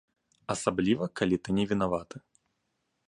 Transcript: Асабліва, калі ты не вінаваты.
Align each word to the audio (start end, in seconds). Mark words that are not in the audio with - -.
Асабліва, 0.53 1.09
калі 1.21 1.37
ты 1.49 1.57
не 1.59 1.65
вінаваты. 1.73 2.17